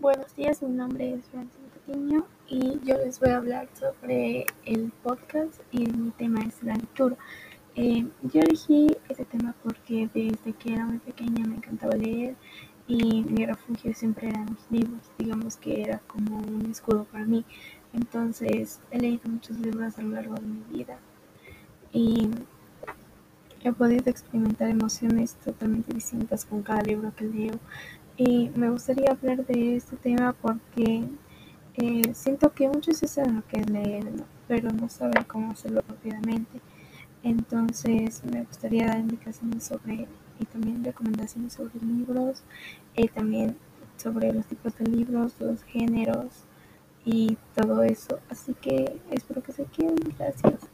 [0.00, 4.90] Buenos días, mi nombre es Francina Patiño y yo les voy a hablar sobre el
[5.02, 7.18] podcast y mi tema es la lectura.
[7.74, 12.34] Eh, yo elegí este tema porque desde que era muy pequeña me encantaba leer
[12.88, 17.44] y mi refugio siempre eran los libros, digamos que era como un escudo para mí.
[17.92, 20.98] Entonces he leído muchos libros a lo largo de mi vida
[21.92, 22.30] y
[23.62, 27.60] he podido experimentar emociones totalmente distintas con cada libro que leo
[28.20, 31.04] y me gustaría hablar de este tema porque
[31.76, 34.04] eh, siento que muchos saben lo que es leer,
[34.46, 36.60] pero no saben cómo hacerlo rápidamente.
[37.22, 40.06] Entonces me gustaría dar indicaciones sobre
[40.38, 42.42] y también recomendaciones sobre libros,
[42.94, 43.56] y también
[43.96, 46.44] sobre los tipos de libros, los géneros
[47.06, 48.20] y todo eso.
[48.28, 49.96] Así que espero que se queden.
[50.18, 50.60] Gracias.